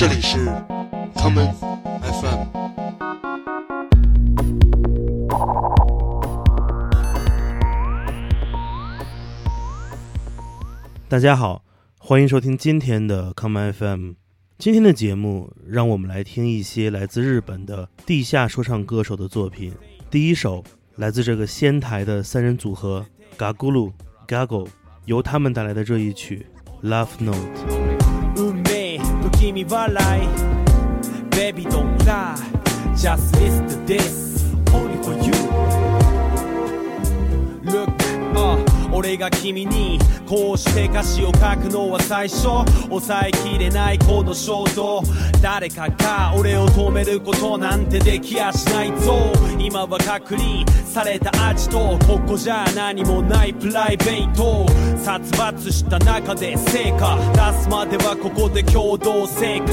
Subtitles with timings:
[0.00, 0.38] 这里是
[1.14, 1.52] common
[2.00, 2.46] FM。
[11.06, 11.62] 大家好，
[11.98, 14.12] 欢迎收听今天的 common FM。
[14.56, 19.74] 今天的节目，让我们来听一些来自日本的地下说唱歌手的作品。
[20.10, 20.64] 第一首
[20.96, 23.04] 来自这个仙台的三人组合
[23.36, 23.92] Gagulu
[24.26, 24.66] Gago，
[25.04, 26.46] 由他们带来的这一曲
[26.88, 27.36] 《Love Note》。
[29.50, 30.28] 運命不気味笑い。
[31.30, 32.34] Baby don't lie.
[32.94, 34.44] Just listen to this.
[34.72, 35.32] Only for you.
[37.64, 37.90] Look、
[38.34, 42.42] uh, 俺が君にこうして歌詞を書くのは最初。
[42.88, 45.02] 抑えきれないこの衝動。
[45.42, 49.32] 誰かが俺を止めることなんてできやしないぞ。
[49.58, 51.98] 今は隔離された味と。
[52.06, 54.66] ここじゃ何もないプライベート。
[55.04, 57.18] 殺伐した中で成果
[57.52, 59.72] 出すまではここで共同生活。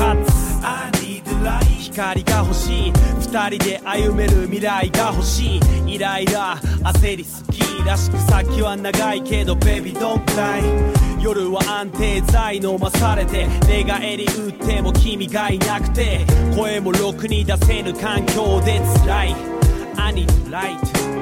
[0.64, 2.94] I need light 光が欲しい。
[3.20, 5.96] 二人で歩める未来が欲しい。
[5.96, 10.62] イライラ焦りすぎらしく先は長いけど Baby don't cry
[11.22, 16.26] 夜は安定剤飲まされて寝返り打っても君がいなくて。
[16.56, 19.36] 声もろくに出せぬ環境で辛い。
[19.98, 21.17] I need light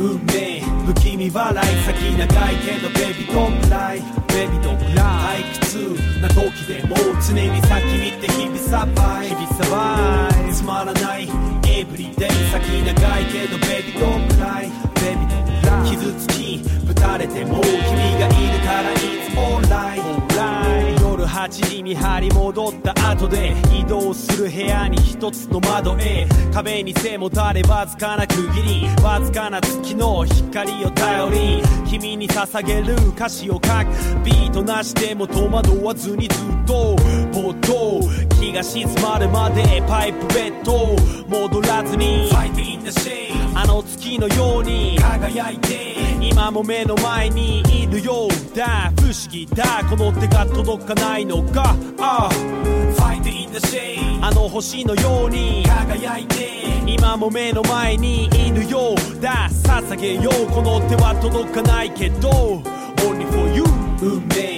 [0.00, 9.28] 運命不気味笑い先長いけどベビードンブライベビードンブライ退屈な時でも常に先見て日々サバイ。
[9.28, 10.52] 日々サバイ。
[10.52, 11.28] つまらない
[11.68, 17.74] エブリデイ先長いけどベビードンブライベビードンライ傷つきぶたれても君
[18.18, 18.96] がいるからい
[19.28, 20.97] つもライオンライ
[21.28, 26.26] 18に見張り戻った後で移動する部屋に一つの窓へ。
[26.52, 29.02] 壁に背もたれわずかな区切り。
[29.02, 33.64] わずかな月の光を頼り君に捧げる歌詞を書く。
[34.24, 36.96] ビートなしでも戸惑わずにずっと
[37.32, 38.00] ぼっと
[38.40, 40.96] 気が静まるまでパイプベッド
[41.28, 42.30] 戻らずに。
[42.30, 43.37] Fight in the shade
[43.78, 48.92] の月のように輝いて今も目の前にいるようだ。
[48.96, 49.84] 不思議だ。
[49.88, 51.76] この手が届かないのか。
[52.00, 52.28] あ
[54.20, 55.64] あの星のように。
[55.64, 56.48] 輝いて。
[56.88, 59.48] 今も目の前にいるようだ。
[59.48, 60.46] 捧げよう。
[60.50, 62.60] この手は届かないけど。
[62.96, 63.62] Only for you
[64.02, 64.57] 運命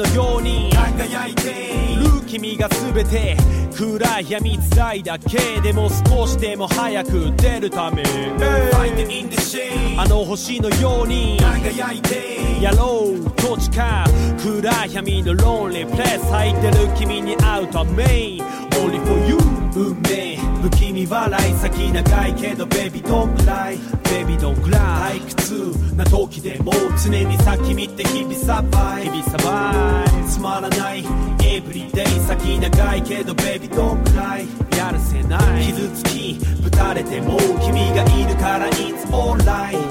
[0.00, 0.70] のように。
[0.72, 1.92] 輝いて。
[1.92, 3.36] いる君が全て
[3.76, 8.02] 暗闇辛いだけでも少しでも早く出るため。
[8.02, 11.38] Fight in the shade あの星のように。
[11.40, 18.04] 輝いてやろうと誓う暗闇のロンリープレス入ってる君に会うため。
[18.04, 19.36] Only for you
[19.74, 24.78] 運命不気味笑い先長いけどベビードンクライベビードンクラ
[25.14, 26.72] イ退屈な時でも
[27.02, 29.04] 常に先見て日々サバイ。
[29.04, 30.28] 日々サバイ。
[30.28, 31.04] つまらない
[31.44, 35.66] エブリデイ先長いけどベビードンクライやるせない。
[35.66, 39.90] 傷つきぶたれても君がいるからいつもオンライン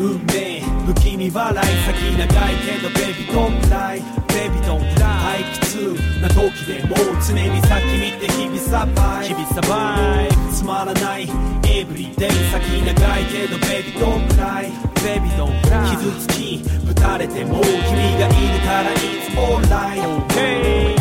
[0.00, 4.99] 運命不気味笑い先長いけどベビードンクライベビードンクライ
[5.39, 6.95] 退屈な時でも
[7.25, 11.27] 常に先見て日々サバイ日々サバイつまらない
[11.63, 14.69] Everyday 先長いけど Baby don't cry
[15.03, 17.71] Baby don't cry 傷つきぶたれても君
[18.19, 20.95] がいるから It's alright okay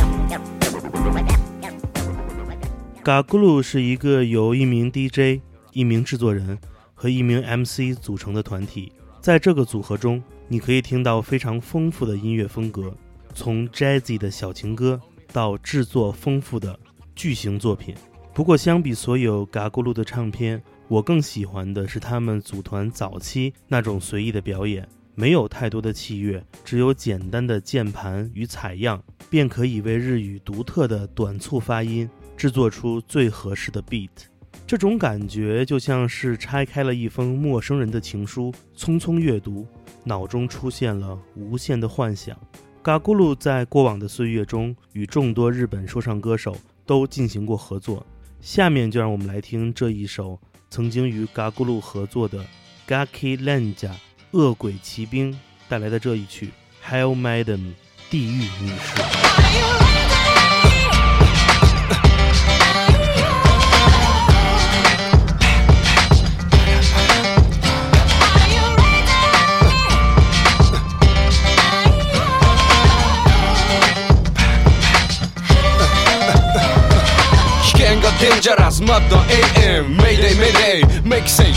[3.03, 5.43] 嘎咕噜是一个由一名 DJ、
[5.73, 6.59] 一名制作人
[6.95, 8.91] 和一名 MC 组成的团体。
[9.21, 12.95] 在这个组合中，你可以听到非常丰富的音乐风格，
[13.34, 15.00] 从 jazzy 的小情歌
[15.32, 16.78] 到制作丰富的
[17.16, 17.96] 巨型作品。
[18.34, 34.10] 不过，相比所有嘎咕噜的唱片，我更喜欢的是他们组团早期那种随意的表演，没有太多的器乐，只有简单的键盘与采样，便可以为日语独特的短促发音制作出最合适的 beat。
[34.66, 39.68] 这种感觉就像是拆开了一封陌生人的情书，匆匆阅读，
[40.04, 42.38] 脑中出现了无限的幻想。
[42.82, 46.56] 嘎咕噜在过往的岁月中，与众多日本说唱歌手
[46.86, 48.06] 都进行过合作。
[48.40, 50.40] 下面就让我们来听这一首
[50.70, 52.46] 曾经与嘎咕噜合作的
[52.88, 53.92] Gaki Lanja
[54.32, 55.38] 恶鬼骑兵
[55.68, 56.52] 带来的这一曲
[56.88, 57.74] Hell Madam
[58.10, 59.99] 地狱女士。
[78.40, 81.54] 険がデンジャラスマッド AM メイデイメイデイメイキセイデン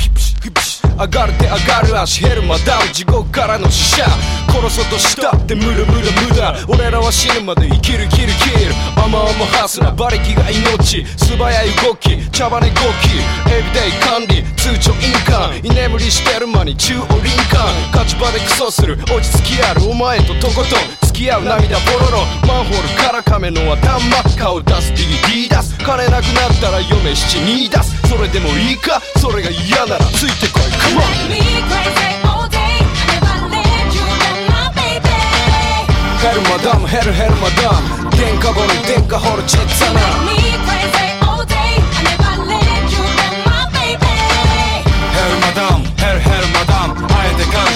[0.00, 5.36] ピプシピプシ上がる手上がる足ヘルマダウン地獄からの死者殺そうとした。
[5.36, 6.56] って無駄無駄無駄。
[6.68, 8.72] 俺らは死ぬまで生きる生きる生きる。
[8.96, 11.04] 甘々ハスな馬力が命。
[11.16, 12.16] 素早い動き。
[12.30, 13.20] 茶羽根動き
[13.52, 14.42] エビデイ管理。
[14.56, 15.60] 通帳印鑑。
[15.60, 17.68] 居眠りしてる間に中央林間。
[17.92, 18.96] 勝ち場でクソする。
[19.12, 19.82] 落ち着きある。
[19.88, 21.06] お前ととことん。
[21.06, 22.24] 付き合う涙ポロロ。
[22.46, 24.00] マンホールから亀の頭
[24.38, 25.76] 顔出す DD 出す。
[25.78, 27.96] 金なくなったら嫁七に出す。
[28.08, 29.00] それでもいいか？
[29.20, 30.62] それが嫌ならついてこい。
[30.72, 31.00] Come
[32.22, 32.25] on
[36.26, 38.06] ヘルマダムヘルヘルマダ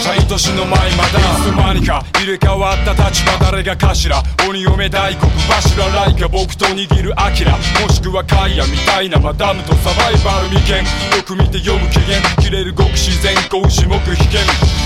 [0.07, 7.53] あえて感謝愛しの舞マダムいつの間にか入れ替わった立場誰が頭鬼嫁大黒柱ライカ僕と握るアキラ
[7.83, 10.79] もしくはカイヤみたいなマダムとサバイバル未見
[11.17, 14.41] よく見て読む機嫌切れる極自然子牛目危険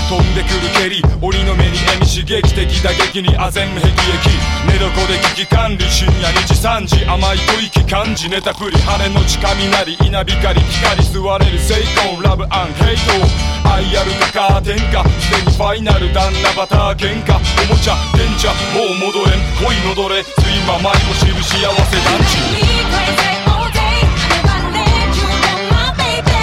[0.09, 11.75] 飛んでくる蹴り鬼の目に笑み刺激的打撃にあぜん霹靂寝床で危機管理深夜2時3時甘い吐息感じネタ振り羽の血雷稲光光吸われる成
[12.11, 22.61] 功ラブアンヘイト愛あるかカーテンかでにファイナル旦那バター喧嘩おもちゃ電車もう戻れん恋のどれ睡魔迷子知る幸せ団地 Me
[22.91, 24.01] crazy all day.
[24.45, 26.33] I never let you go, my baby.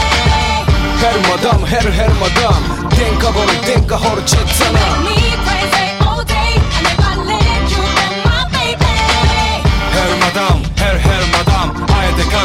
[1.02, 1.76] ヘルマダムヘ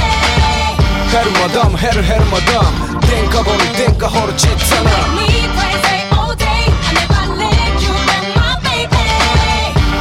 [1.11, 6.47] ヘルマダムヘルヘルマダム電化ボル電化ホルチッツァナ Me crazy all day.
[6.47, 7.47] I never let
[7.83, 8.95] you go, my baby.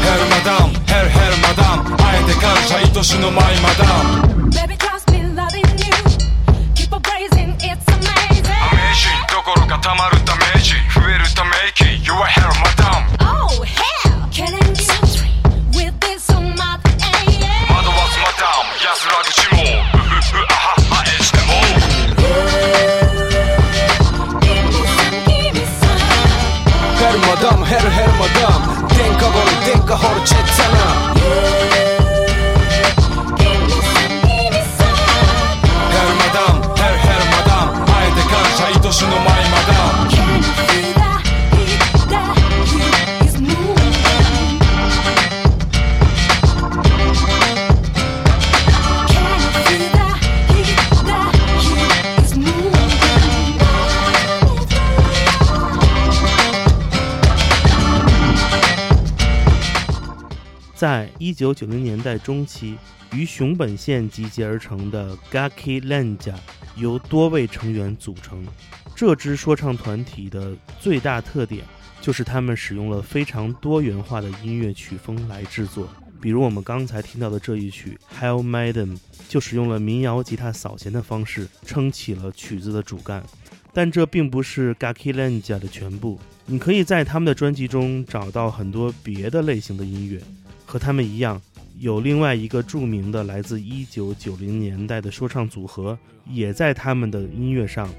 [0.06, 3.86] ヘルマダムヘルヘルマダムあえて感謝愛しの舞マダ
[4.44, 4.49] ム
[9.49, 14.29] 人どころかたまるダメージ増えるため息 You are hell マダム Oh, hell.
[14.31, 14.85] Killing you
[15.73, 17.41] with this on my aim.
[17.73, 20.65] 惑わすマダム安らぐしもうふふふあは
[20.97, 21.53] はえしても
[24.41, 25.97] Give me some, give me some.
[26.99, 27.65] ヘルマダム
[60.74, 62.78] 在一九九零年代中期
[63.12, 66.34] 与熊本县集结而成的 gaki lanja
[66.76, 68.44] 由多位成员组成。
[69.00, 71.64] 这支说唱团体的最大特点
[72.02, 75.88] 就是他们使用了非常多元化的音乐曲风来制作。
[76.20, 78.98] 比如我们刚才听到的这一曲《Hell Madam》，
[79.30, 83.24] 就使用了民谣吉他扫弦的方式撑起了曲子的主干。
[83.72, 90.22] 但这并不是 Gaki Lanja 的全部，你可以在他们的专辑中找到很多别的类型的音乐。
[90.66, 91.42] 和他们一样，
[91.78, 95.98] 有另外一个著名的来自1990年代的说唱组合，
[96.30, 97.90] 也在他们的音乐上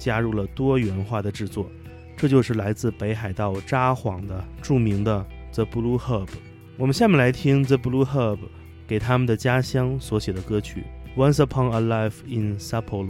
[0.00, 1.70] 加入了多元化的制作。
[2.16, 6.28] 这就是来自北海道札幌的著名的 The Blue Hub。
[6.76, 8.38] 我们下面来听 The Blue Hub
[8.88, 10.84] 给他们的家乡所写的歌曲
[11.18, 13.06] 《Once Upon a Life in Sapporo》。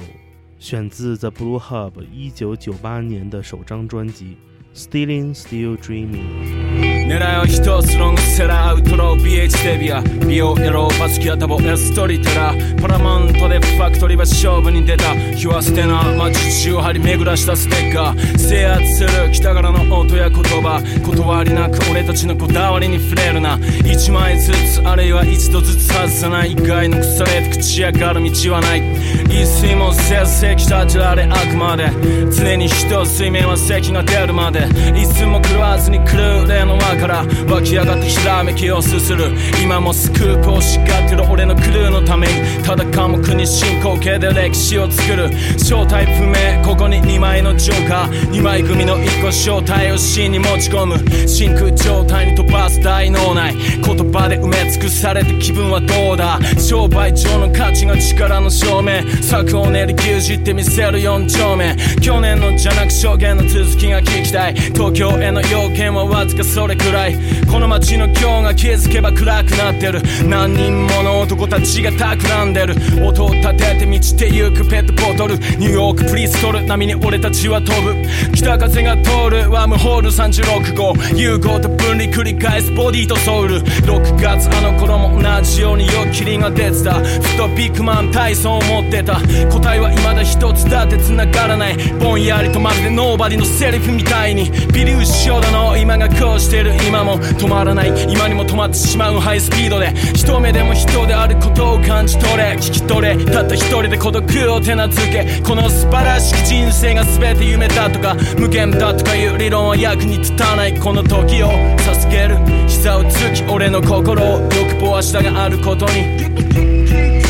[0.61, 4.37] 选自 The Blue Hub 一九九八年的首张专辑
[4.79, 6.67] 《Stealing Still Dreaming》。
[7.11, 11.61] 狙いは一つロングセラーアウトロー BH デビア美容エローバスキアタボ。
[11.61, 15.13] エストリテラパラマントでファクトリーは勝負に出た。
[15.35, 18.39] 日は捨てな街中張り巡らしたステッカー。
[18.39, 20.81] 制圧する北柄の音や言葉。
[21.05, 23.59] 断りなく俺たちのこだわりに触れるな。
[23.85, 26.53] 一枚ずつあるいは一度ずつ外さない。
[26.53, 28.83] 以外の腐れて口上がる道はない。
[29.27, 31.91] 一睡もせず席立ちられあくまで。
[32.31, 34.61] 常に人水面は席が出るまで。
[34.95, 39.33] いつも狂わずに来る例の輪から湧き上がってひらめきをすする。
[39.63, 42.63] 今もスクープをしがってる俺のクルーのために。
[42.63, 45.31] ただ科目に進行形で歴史を作る。
[45.59, 48.31] 正体不明ここに2枚のジョーカー。
[48.31, 50.99] 2枚組の1個正体を真に持ち込む。
[51.27, 53.55] 真空状態に飛ばす大脳内。
[53.55, 56.39] 言葉で埋め尽くされて気分はどうだ。
[56.59, 59.01] 商売上の価値が力の証明。
[59.23, 61.75] 策を練り牛耳ってみせる4丁目。
[62.03, 64.55] 去年のじゃなく証言の続きが聞きたい。
[64.55, 66.90] 東京への要件はわずかそれくらい。
[66.91, 70.03] この街の今日が気づけば暗くなってる。
[70.25, 72.75] 何人もの男たちが企んでる。
[73.07, 75.37] 音を立てて満ちてゆくペットボトル。
[75.37, 76.67] ニューヨークプリストル。
[76.67, 77.95] 波に俺たちは飛ぶ。
[78.35, 79.49] 北風が通る。
[79.53, 80.95] ワームホール36号。
[81.15, 83.61] 融合と分離繰り返すボディとソウル。
[83.61, 86.95] 6月あの頃も同じように夜霧が出てた。
[86.95, 89.21] ふとビッグマン体操を持ってた。
[89.49, 91.77] 答えは未だ一つだって繋がらない。
[92.01, 94.51] ぼんやりとまるでノーバディのセリフみたいに。
[94.73, 95.77] 微粒子症だの。
[95.77, 96.70] 今がこうしてる。
[96.87, 97.93] 今も止まらない。
[98.09, 99.19] 今にも止まってしまう。
[99.19, 99.93] ハイスピードで。
[100.15, 102.57] 一目でも人であることを感じ取れ。
[102.59, 103.17] 聞き取れ。
[103.25, 105.41] たった一人で孤独を手なずけ。
[105.43, 108.17] この素晴らしき人生が全て夢だとか。
[108.39, 110.79] 無限だとかいう理論は役に立たない。
[110.79, 112.39] この時を授ける。
[112.67, 117.30] 膝をつき俺の心を欲望は下があることに。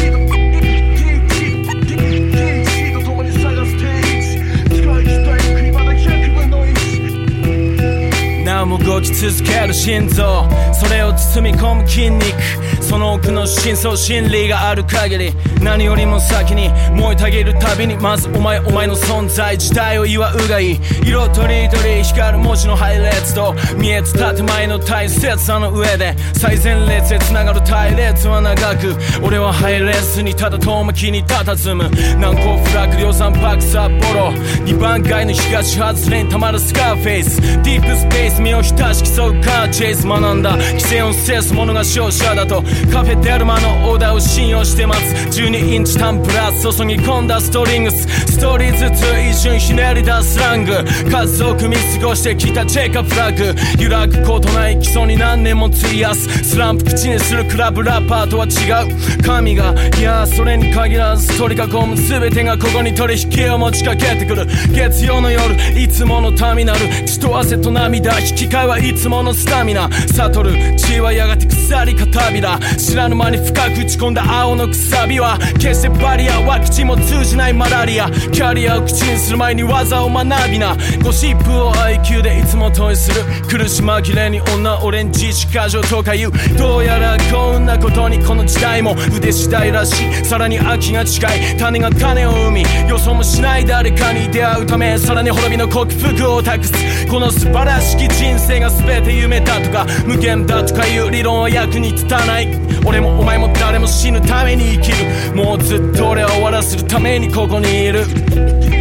[8.66, 10.48] も動き続ける心臓。
[10.72, 12.24] それを包み込む筋肉。
[12.90, 15.32] その奥の深層心理がある限り
[15.62, 20.80] 何よりも先に燃えたぎるたびにまずお前お前の存在自体を祝うがいい。
[21.06, 31.88] 色とりどり光る文字の配列と見えた建前の大切さの上で最前列へ繋がる隊列は長く俺は入れずにただ遠巻きに佇む。
[32.18, 34.32] 難攻不落量産パーク札幌
[34.66, 37.40] 2番街の東外れにたまるスカーフェイス。
[37.62, 40.08] ディープスペース身を浸し競うカーチェイス。
[40.08, 42.64] 学んだ規制を制す者が勝者だと。
[42.92, 45.40] カフェデルマのオーダーを信用してます。
[45.40, 48.06] 12インチタンプラス注ぎ込んだストリングス。
[48.32, 50.72] ストーリーずつ一瞬ひねり出すラング。
[51.10, 53.54] 数多く見過ごしてきたチェッカーフラグ。
[53.82, 56.28] 揺らぐことない基礎に何年も費やす。
[56.44, 59.22] スランプ口にするクラブラッパーとは違う。
[59.22, 64.46] 神がいやそれに限らず取り囲む全てがここに取引を持ちかけてくる。
[64.72, 66.80] 月曜の夜いつものターミナル。
[67.06, 68.18] 血と汗と涙。
[68.20, 69.88] 引き換えはいつものスタミナ。
[69.90, 78.10] 悟る血はやがて腐り片びら知らぬ間に深く打ち込んだ青のくさびは決してバリアワクチンも通じないマラリア。
[78.10, 80.76] キャリアを口にする前に技を学びな。
[81.02, 83.22] ゴシップを IQ でいつも問いする。
[83.48, 86.32] 苦し紛れに女オレンジ過剰とか言う。
[86.56, 88.94] どうやらこんなことにこの時代も。
[89.16, 90.24] 腕次第らしい。
[90.24, 91.56] さらに秋が近い。
[91.56, 92.64] 種が種を生み。
[92.88, 94.98] 予想もしない誰かに出会うため。
[94.98, 96.72] さらに滅びの克服を託す。
[97.08, 102.59] この素晴らしき人生が全て夢だとか無限だとかいう理論は役に立たない。
[102.86, 105.34] 俺もお前も誰も死ぬために生きる。
[105.34, 108.79] もうずっと俺は終わらせるためにここにいる。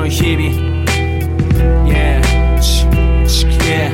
[0.00, 0.48] の日々
[1.84, 2.22] Yeah
[2.58, 2.86] チ
[3.26, 3.92] チ Yeah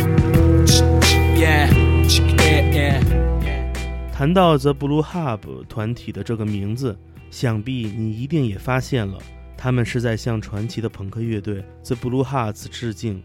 [0.65, 1.69] チチ Yeah
[2.07, 6.97] チ Yeah Yeah 谈到 The Blue Hub 团体的这个名字，
[7.33, 9.19] 想必你一定也发现了，
[9.57, 13.21] 他们是在向传奇的朋克乐队 The Blue Hearts 致敬。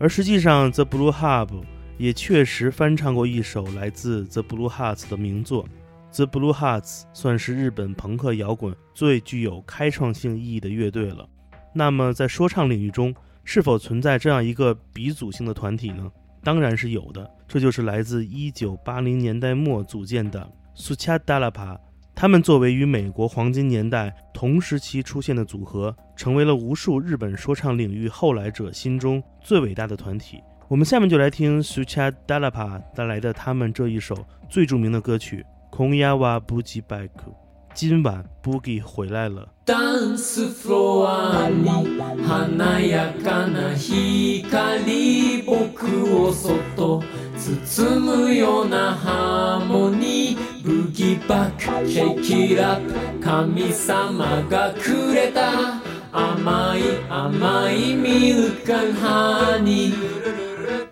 [0.00, 1.62] 而实际上，The Blue Hub
[1.96, 5.64] 也确实翻唱过一首来自 The Blue Hearts 的名作。
[6.12, 11.28] The Blue Hearts 算是日本朋克摇滚最具有开创性意义的乐队了。
[11.77, 13.13] 那么，在说唱领域中，
[13.43, 16.09] 是否存在这样一个鼻祖性的团体呢？
[16.41, 21.77] 当然是有的，这就是来自1980年代末组建的 Sucha Dalapa
[22.15, 30.39] 他们作为与美国黄金年代同时期出现的组合，成为了无数日本说唱领域后来者心中最伟大的团体。
[30.69, 34.15] 我们下面就来听 Sucha Dalapa 带来的他们这一首
[34.49, 37.29] 最著名的歌曲《空亚瓦布吉拜克》。
[37.77, 39.49] 今晚 Boogie 回来了。
[39.65, 47.03] ダンスフロアに華やかな光僕をそっと
[47.37, 55.81] 包むようなハーモニーブギバックシェイキラップ神様がくれた
[56.13, 60.89] 甘い甘いミルクハニー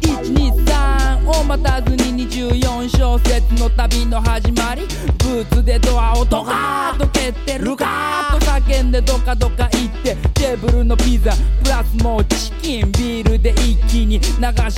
[0.00, 4.82] 123を待たずに24小節の旅の始まり。
[5.18, 10.16] ブーツでドアをドカーッと蹴ってルカーッと叫んでドカドカ行って。
[10.34, 11.32] テーブルのピザ。
[11.62, 14.24] プラスもうチキンビールで一気に流し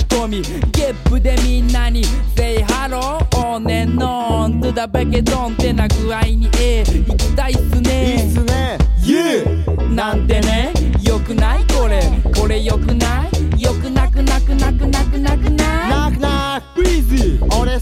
[0.09, 0.43] 込み。
[0.73, 2.05] ゲップでみんなに
[2.37, 6.85] Say hello on and on to ってな具合にええ。
[6.85, 8.17] 行きたいっすね。
[8.17, 8.79] いいっすね。
[9.03, 10.73] Yeah なんてね。
[11.03, 12.03] よくないこれ。
[12.35, 13.27] これよくな
[13.57, 13.63] い？
[13.63, 15.91] よくなくなくなくなくなくない？
[15.91, 17.79] ナックナックビーズ俺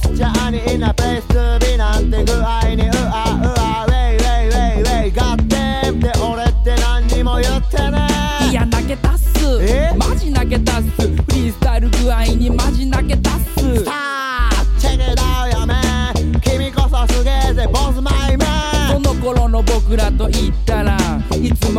[1.20, 1.23] ス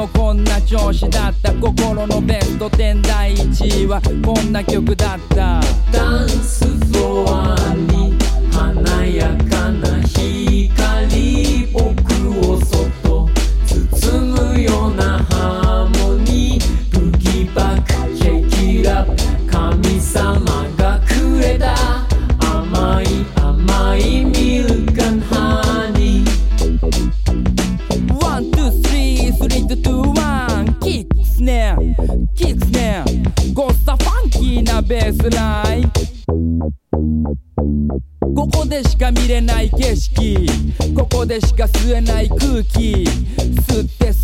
[0.06, 1.54] もこんな調子だった。
[1.54, 5.62] 心のベスト10第1位はこんな曲だった。
[5.92, 7.95] ダンスフロアに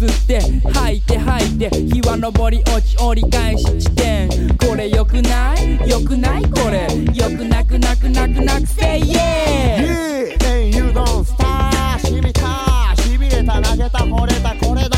[0.01, 0.41] 吸って
[0.73, 4.27] 吐いて吐いて日は昇り落ち折り返し地点。
[4.57, 5.77] これよくない？
[5.87, 6.43] よくない？
[6.45, 6.87] これ。
[7.13, 9.15] よくなくなくなくなくせい。
[9.15, 13.99] え Yeah and you don't stop しみたしびれた投げた。
[13.99, 14.97] 惚れたこれだ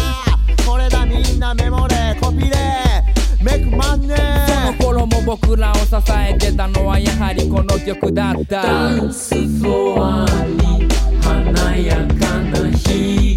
[0.66, 3.04] これだみんなメモれコピレ
[3.42, 4.16] メイクマンネ
[4.48, 5.86] その頃も僕らを支
[6.18, 8.64] えてたのはやはりこの曲だった。
[8.64, 10.88] ダンスフロアに
[11.22, 13.34] 華やかな光。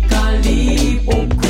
[1.05, 1.46] 僕を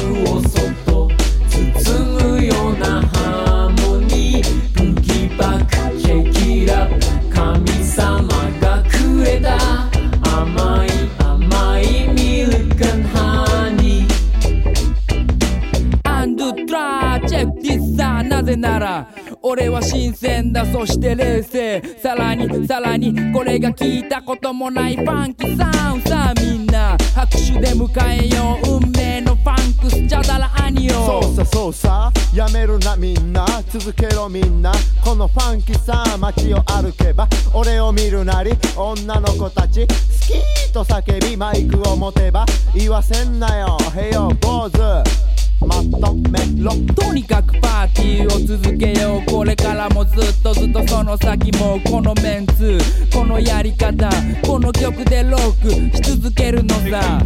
[19.56, 20.66] 俺は新鮮だ。
[20.66, 21.82] そして冷静。
[22.02, 25.56] さらにさらにこれが聞いたこともないファンキー。
[25.56, 28.82] サウンさあみんな拍手で迎えよう。
[28.82, 30.06] 運命のファンクス。
[30.06, 32.12] チャダラアニオそうさそうさ。
[32.34, 33.46] やめるなみんな。
[33.70, 34.72] 続けろみんな。
[35.02, 39.94] このファンキーさ街を歩けば俺を見るなり女の子たち好
[40.66, 43.78] きと叫びマイクを持てば言わせんなよ。
[43.96, 46.38] へよ坊主まとめ。
[46.62, 49.30] ろとにかくパーティーを続けよう。
[49.30, 52.78] これからもずっとずっとその先もこのメンツ
[53.12, 54.10] このやり方
[54.46, 57.20] この曲でロックし続けるのさ。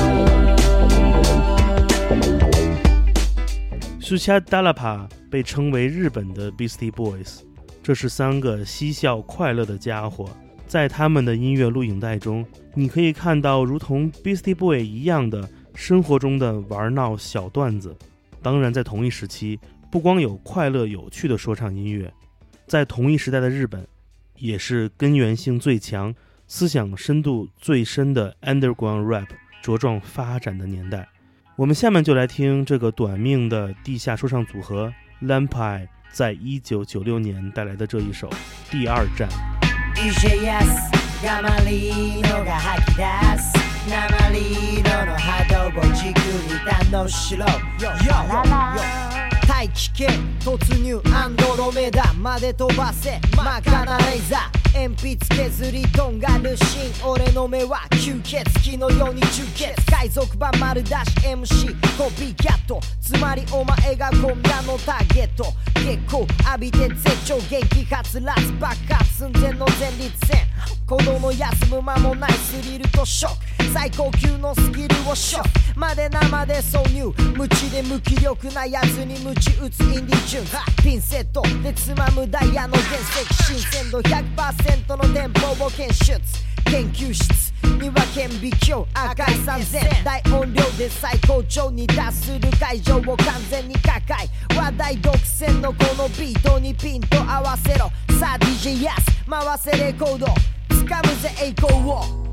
[3.99, 7.39] 苏恰达拉帕被称为日本的 Beastie Boys，
[7.83, 10.29] 这是三个嬉笑快乐的家伙。
[10.66, 17.96] 在他们的音乐录影带中，你可以看到如同 Beastie Boy 一样的生活中的玩闹小段子。
[18.42, 19.58] 当然，在同一时期，
[19.90, 22.12] 不光有快乐有趣的说唱音乐，
[22.66, 23.86] 在同一时代的日本，
[24.38, 26.14] 也是根源性最强、
[26.46, 29.28] 思想深度最深的 Underground Rap
[29.62, 31.08] 茁壮发展的年代。
[31.56, 38.28] 我们下面就来听这个短命的地下说唱组合 Lampai 在一九九六年带来的这一首
[38.70, 39.28] 《第二站》。
[40.04, 40.66] DJ やす
[41.24, 43.04] ガマリーノが吐き出
[43.40, 43.54] す
[43.88, 47.46] 生リードの波動をじくり楽しろ
[49.48, 57.06] 大気圏突入アンドロメダまで飛ばせマカナレイザー鉛筆削りとんがるシー。
[57.06, 59.72] ン俺の目は吸血鬼のように充血。
[59.88, 62.80] 海賊版丸出し MC コピーキャット。
[63.00, 65.44] つまりお前が今夜のターゲット。
[65.74, 70.44] 結構浴びて絶頂元気はつらつ爆発寸前の前立腺。
[70.86, 73.72] 子供休む間もないスリルとショック。
[73.72, 75.78] 最高級のスキルをショック。
[75.78, 77.14] まで生で挿入。
[77.36, 83.44] 無知で無気力なやつに鞭打つインディチューンピンセットでつまむダイヤの原石。
[83.44, 86.18] 新鮮度100%セントの電報を検出
[86.64, 93.16] 研究室には顕微鏡赤い3000大音量で最高潮に達する会場を完
[93.50, 100.26] 全に抱え話題独占のこのビートにピンと合わせろさあ DJ ヤス回せレコード
[100.70, 102.23] 掴むぜ栄光を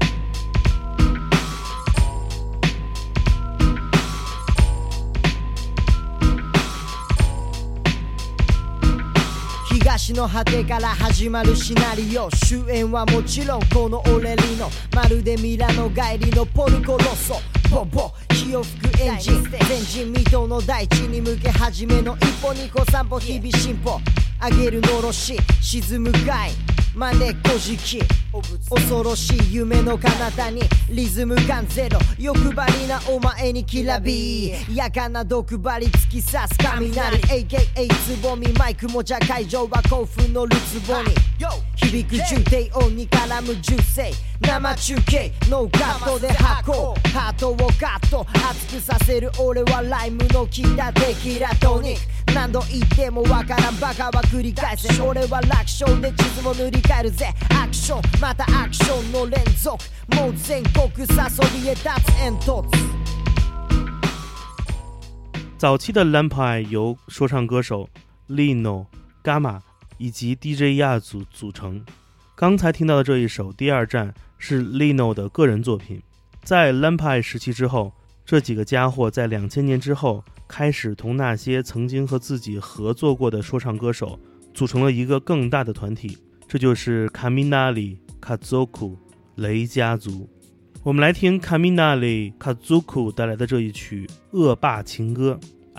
[9.92, 17.36] 東の果てから始まるシナリオ主演はもちろんこのオレリのまるでミラノ帰りのポルコロッソ
[17.70, 24.00] ボボ火を吹くエンジン前人未到の大地に向け始めの一歩二歩三歩日々進歩
[24.42, 26.52] 上げるのろし沈むかい
[26.94, 28.00] まねこじき
[28.70, 31.98] 恐ろしい夢の彼方にリズム感ゼロ。
[32.20, 34.54] 欲張りなお前にきらび。
[34.74, 37.18] やかな毒針突き刺す雷。
[37.46, 38.52] AKA つぼみ。
[38.54, 41.31] マイクもじゃ会場は興奮のるつぼに。
[41.76, 44.12] 響く重低音に絡む銃声。
[44.42, 45.32] 生中継。
[45.50, 48.26] ノーカットで箱ハートをカット。
[48.34, 52.34] 熱くさせる俺はライムの効いたテキラトニック。
[52.34, 55.02] 何度言ってもわからんバカは繰り返せ。
[55.02, 57.34] 俺は楽勝で地図を塗り替えるぜ。
[57.62, 58.02] アクション。
[58.22, 59.78] またアクションの連続。
[60.16, 62.14] もう全国さそびえ立つ。
[62.20, 62.64] 煙突
[65.58, 67.88] 早期的 Lampai 由说唱歌手
[68.28, 68.88] Lino、
[69.24, 69.62] Gamma
[70.02, 71.86] 以及 DJ 亚组组成。
[72.36, 74.10] 刚才听到的这一首《第二站》
[74.40, 76.02] 是 Lino 的个人作品。
[76.42, 77.94] 在 Lampai 时期之后，
[78.26, 84.20] 这几个家伙在两千年之后开始同那些曾经和自己合作过的说唱歌手
[84.56, 88.98] 组成了一个更大的团体，这就是 Kaminali Kazoku
[89.36, 90.28] 雷家族。
[90.82, 95.40] 我们来听 Kaminali Kazoku 带来的这一曲《恶霸情歌》，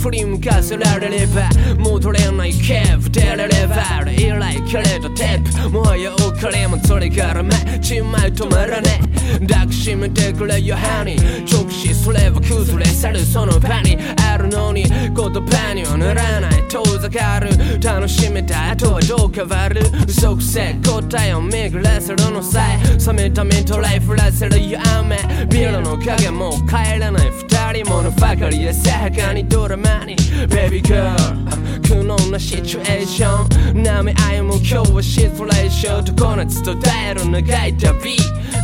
[0.00, 8.98] 振り向かせられれば戻れないケープ出れれば以来くれたテープもはやおかれもそれからめちまい止まらね
[9.38, 17.50] え抱きしめてくれよハニー直視すれば崩れ去るその場にあるのに言葉にはならない遠ざかる
[17.82, 24.56] 楽しめた後はどう変わる嘘くせ答えを巡らせるのさえ冷めたメントライフらせる
[24.96, 25.18] 雨
[25.50, 30.16] ビルの影も帰らない二人ものばかりでさはかにドラマに。
[30.48, 31.14] Baby girl
[31.82, 33.82] 苦悩なシチュエーション。
[33.82, 36.16] 舐め合いも今日はシトレーション。
[36.16, 38.16] 常夏と耐える長い旅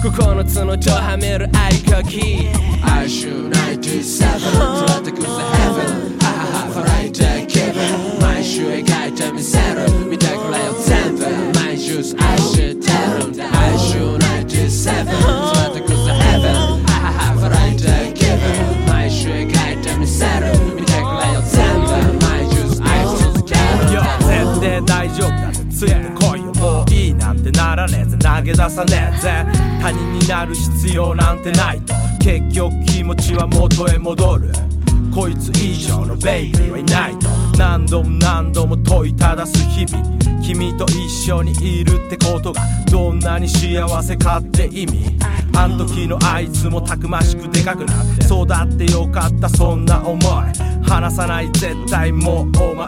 [0.03, 1.51] 9つのとはめる合
[1.90, 2.49] 鍵。
[2.83, 11.25] I should 97 Try to go to heaven ははは笑いたい気分毎週描いてみせる見てくれよ全部
[11.59, 12.75] 毎週愛して
[13.19, 15.56] るんだ I should 97
[27.47, 28.19] てならねえぜ。
[28.19, 29.47] 投げ出さねえぜ。
[29.81, 31.95] 他人になる必要なんてないと。
[32.21, 34.53] 結局気持ちは元へ戻る。
[35.15, 37.29] こいつ以上のベイビーはいないと。
[37.57, 40.17] 何度も何度も問いただす日々。
[40.43, 45.17] 君と一緒にいるってことがどんなに幸せかって意味。
[45.57, 48.25] あん時のあいつもたくましくでかくなって。
[48.25, 50.21] 育ってよかったそんな思い。
[50.89, 52.87] 離さない絶対もうお前。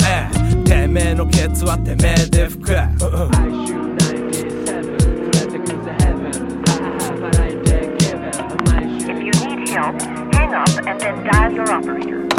[0.64, 3.87] てめえのケツはてめえで吹く。
[9.78, 12.37] Hang up and then dial your operator.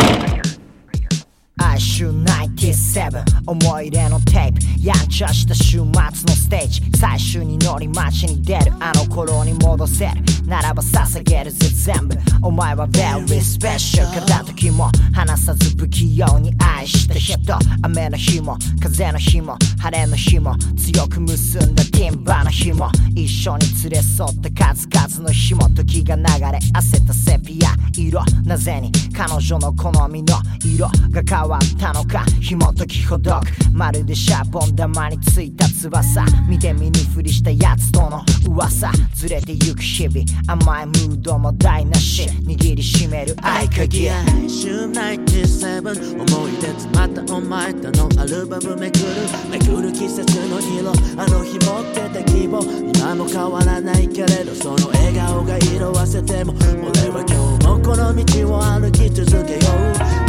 [1.99, 4.87] 97思い出のテープ。
[4.87, 6.81] やんちゃした週末のステージ。
[6.97, 8.71] 最終に乗り街に出る。
[8.79, 10.13] あの頃に戻せる。
[10.47, 12.15] ならば捧げるぜ全部。
[12.41, 14.89] お前は very special 片時も。
[15.13, 17.37] 離さず不器用に愛した人。
[17.83, 20.55] 雨の日も風の日も晴れの日も。
[20.77, 22.89] 強く結んだティンバの日も。
[23.13, 27.75] 一緒に連れ添った数々の日も時が流れ汗たセピア。
[27.97, 32.23] 色なぜに彼女の好みの色が変わったのか？
[32.41, 36.25] 紐解きほどくまるでシャボン玉についた翼。
[36.47, 38.91] 見て見ぬふりしたやつとの噂。
[39.13, 40.25] ずれてゆく日々。
[40.47, 42.23] 甘いムードも台無し。
[42.23, 44.09] 握りしめる合鍵。
[44.47, 49.05] 週97思い出詰まったお前とのアルバムめくる。
[49.49, 50.91] めくる季節の色。
[51.21, 52.61] あの日持ってた希望。
[52.63, 54.53] 今も変わらないけれど。
[54.55, 56.53] その笑顔が色あせても。
[56.59, 59.61] 俺は今日もこの道を歩き続けよう。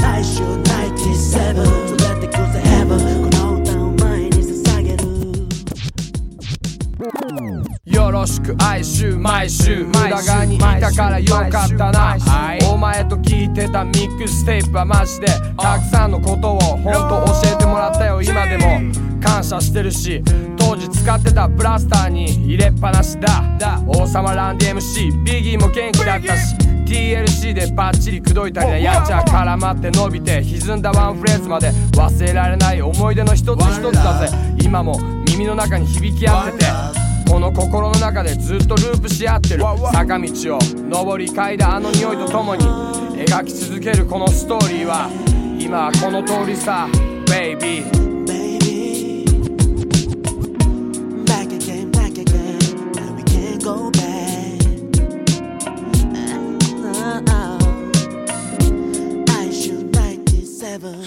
[0.02, 5.04] 来週97連れてくぜ Heaven この歌を前に捧げる。
[7.86, 12.18] よろしく哀愁毎週裏側にいたからよかったな。
[12.70, 20.22] お前と聞いてたミックステープはマジでたくさんのことを本当教えてもらったよ今でも感謝してるし
[20.56, 23.42] 当時使ってたブラスターに入れっぱなしだ。
[23.86, 26.54] 王様ランディ MC ビギーも元気だったし
[26.86, 34.36] TLC でバッチリ口説いたりだやっちゃ絡まって伸びて歪んだワンフレーズまで忘れられない思い出の一つ一つだぜ。
[34.62, 36.64] 今も耳の中に響き合ってて
[37.30, 39.62] この心の中でずっとループし合ってる。
[39.92, 45.08] 坂道を上り階段あの匂いとともに描き続けるこのストーリーは
[45.60, 46.88] 今はこの通りさ
[47.26, 48.09] Baby Back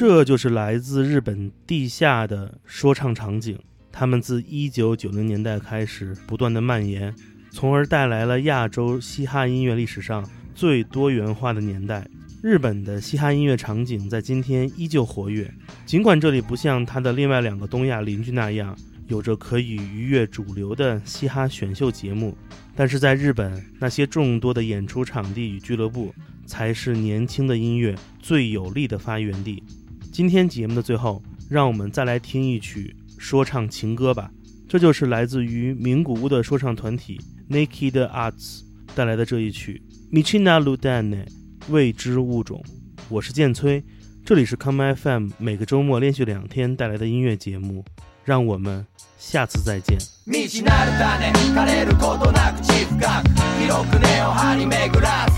[0.05, 3.57] 这就是来自日本地下的说唱场景，
[3.89, 7.15] 他们自1990年代开始不断的蔓延，
[7.51, 12.05] 从而带来了亚洲嘻哈音乐历史上最多元化的年代。
[12.41, 15.49] 日本的嘻哈音乐场景在今天依旧活跃，
[15.85, 22.37] 尽管这里不像它的另外两个东亚邻居那样有着可以逾越主流的嘻哈选秀节目，
[22.75, 26.13] 但是在日本那些众多的演出场地与俱乐部，
[26.45, 29.63] 才是年轻的音乐最有力的发源地。
[30.12, 34.30] 今天节目的最后，让我们再来听一曲说唱情歌吧。
[34.68, 38.60] 这就是来自于名古屋的说唱团体 Naked Arts
[38.94, 39.82] 带来的这一曲《
[40.14, 41.26] Michina Ludane》
[41.68, 42.62] 未知物种。
[43.08, 43.82] 我是剑崔，
[44.24, 47.84] 这里是 Come FM 每个周末连续两天带来的音乐节目。
[48.24, 48.86] 让我们
[49.18, 49.96] 下次再见。
[50.26, 55.31] 未知なる種枯れることなく地深く広く根を張り巡らす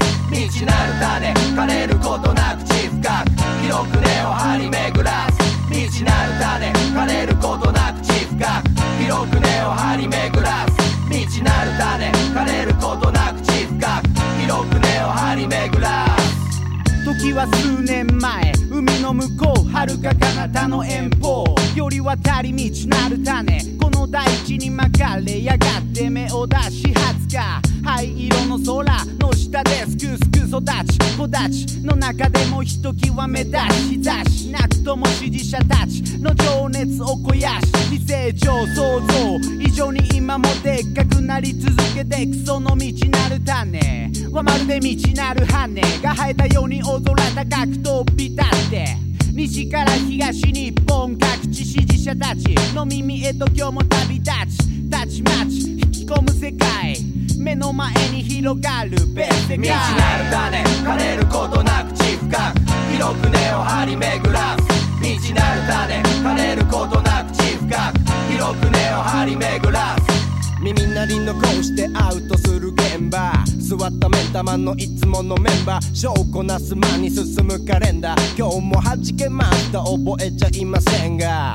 [0.55, 3.29] 未知なる種枯れることなく地深く
[3.61, 5.37] 広く根を張り巡らす
[5.67, 14.07] 未知なる種枯れることなく地深く広く根を張り巡らす未知なる種枯れることなく地深く
[14.39, 21.43] 広く根を張り巡らす時は数年前海の向こう遥か彼方の遠方
[21.75, 49.05] より渡り道なる種この大地に巻かれやがって目を出し20日灰色の空の下ですくすく育ち子たちの中でもひときわ目立ち日差しなくとも支持者たちの情熱を肥やし非成長創造以上に今もでっかくなり続けてくその道なる種はまるで道なる羽が生えたように踊ら高く飛び立って。
[49.35, 55.74] 西から東日本各地支持者たちの耳へと今日も旅立ちたちまち
[56.05, 56.95] き込む世界
[57.39, 62.59] 目の前に広がる別世界道なる種枯れることなく地深く
[62.91, 64.63] 広く根を張り巡らす。
[65.01, 67.99] 道なる種枯れることなく地深く
[68.31, 70.61] 広く根を張り巡らす。
[70.61, 72.45] 耳鳴り残してアウトす。
[72.59, 76.75] る現場座った目玉のいつものメンバー証拠なす。
[76.75, 81.53] 間に進むカレンダー今日も弾けました覚えちゃいませんが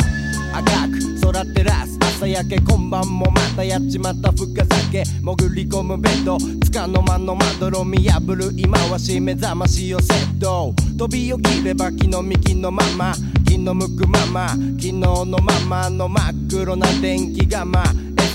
[0.53, 5.05] 赤く空照らす朝焼け今晩もまたやっちまった深酒。
[5.05, 6.37] 潜り込むベッド。
[6.39, 10.75] つかの間のまどろ見破る今はし目覚ましをセット。
[10.99, 13.15] 飛び起きれば木の幹のまま。
[13.47, 17.83] 気の向くまま昨日のままの真っ黒な電気釜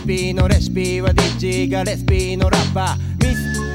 [0.04, 3.15] SP のレシピはディッチがレシピのラッパー。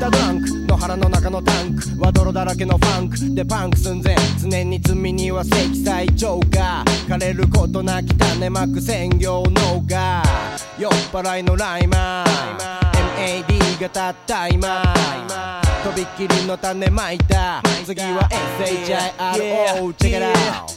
[0.01, 0.51] ミスタードランク。
[0.67, 3.35] の腹の中のタンクは泥だらけのファンク。
[3.35, 4.17] でパンク寸前。
[4.41, 6.83] 常に罪には積載超過。
[7.07, 10.23] 枯れることなき種まく専業農家
[10.79, 13.45] 酔っ払いのライマー。
[13.45, 14.95] MAD がたった今。
[15.85, 17.63] とびっきりの種まいた。
[17.85, 18.27] 次は
[18.59, 20.33] SHIRO チェケラ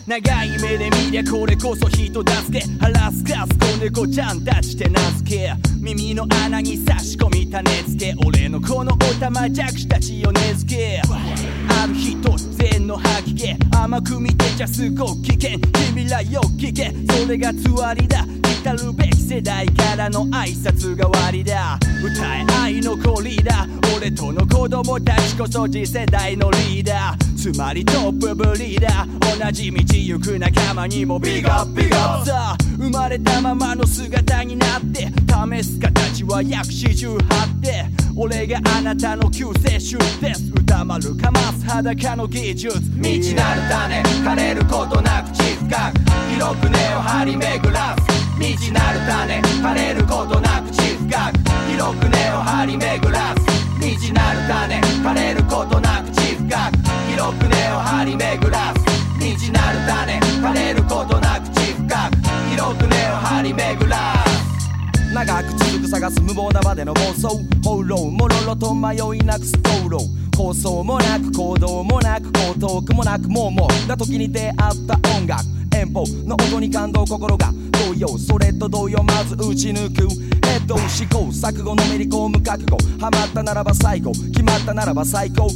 [0.06, 2.66] 長い目で見りゃこれこそ人助け。
[2.80, 11.02] 腹すかす子猫ちゃんたちって名付け耳の穴に差し込み種付け俺のこのおたまじゃくしたちを根付け。
[11.04, 15.60] ある日突然の吐き気甘く見てちゃすごく危険。
[15.94, 18.26] 君らよく聞けそれがつわりだ。
[18.64, 21.78] たるべき世代からの挨拶がわりだ。
[22.04, 35.08] 歌え愛の子リーダー俺との子供たちこそ次世代のリーダーつまりトップブリーダー同じ道行く仲間にもビッグアップビッグアップさあ生まれたままの姿になって
[35.62, 37.86] 試す形は約四十八って
[38.18, 46.00] 俺があなたの救世主です歌丸かます裸の技術道なる種枯れることなく地深く
[46.34, 51.40] 広く根を張り巡らす道なる種枯れることなく地深く。
[51.72, 53.46] 広く根を張り巡らす。
[53.80, 56.78] 道なる種枯れることなく地深く。
[57.10, 58.84] 広く根を張り巡らす。
[59.18, 62.18] 道なる種枯れることなく地深く。
[62.52, 65.14] 広く根を張り巡らす。
[65.14, 67.28] 長く続く探す無謀な場での暴走
[67.64, 70.36] 放浪もろろと迷いなくストーロー。
[70.36, 73.70] 構想もなく行動もなく高等句もなくもうも。
[73.86, 74.54] うな時に出会っ
[74.86, 75.63] た音楽。
[75.74, 77.52] 遠方の音に感動心が
[77.88, 78.18] 動揺。
[78.18, 80.08] それと同様まず打ち抜く。
[80.46, 82.78] ヘッド思考錯誤のめり込む覚悟。
[83.00, 85.48] ハマったならば最後決まったならば最高。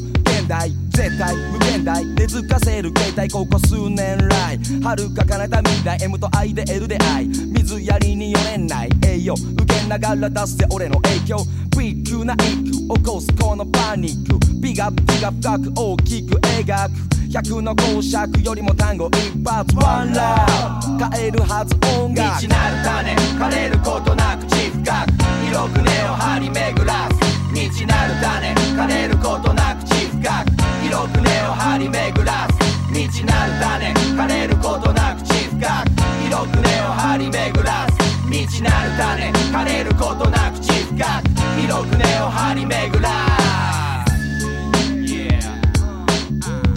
[0.47, 2.05] 代絶対無限大。
[2.05, 4.57] 根付かせる携帯ここ数年来。
[4.81, 5.97] 遥か彼方未来。
[6.01, 11.37] M と I で L で I 水やりに4年内栄養受けながら出すぜ俺の影響。
[11.77, 14.39] ビッグな一句起こすこのパニック。
[14.61, 16.91] ビガビが深く大きく描く。
[17.29, 19.75] 100の公爵よりも単語一発。
[19.75, 20.47] ワンラ
[20.97, 22.41] ブ変えるはず音楽。
[22.41, 23.15] 道楽なる種。
[23.37, 24.45] 枯れることなく。
[24.47, 25.11] 地深く。
[25.45, 27.19] 広く根を張り巡らす。
[27.53, 28.55] 道なる種。
[28.75, 29.83] 枯れることなく。
[29.83, 30.06] 地深く
[30.83, 32.57] 広く根を張り巡らす
[32.91, 35.63] 道なる種枯れることなく地深く
[36.23, 37.97] 広く根を張り巡らす
[38.29, 41.29] 道なる種枯れることなく地深く
[41.61, 43.27] 広く根を張り巡らす
[45.07, 45.39] Yeah.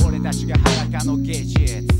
[0.06, 1.99] 俺たちが裸の芸術。